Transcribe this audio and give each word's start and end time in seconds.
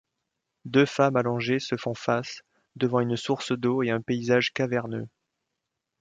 Deux 0.65 0.87
femmes 0.87 1.15
allongés 1.15 1.59
se 1.59 1.77
font 1.77 1.93
face 1.93 2.41
devant 2.75 3.01
une 3.01 3.15
source 3.17 3.51
d'eau 3.51 3.83
et 3.83 3.91
un 3.91 4.01
paysage 4.01 4.51
caverneux. 4.51 5.05